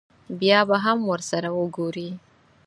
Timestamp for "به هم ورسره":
0.69-1.49